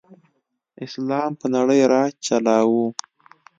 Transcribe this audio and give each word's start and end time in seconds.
اسلام 0.85 1.31
په 1.39 1.45
نړۍ 1.55 1.81
راج 1.91 2.13
چلاؤ. 2.25 2.81